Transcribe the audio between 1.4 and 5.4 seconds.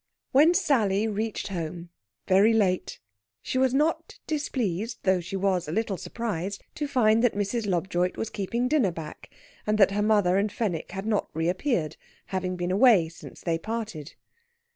home, very late, she was not displeased, though she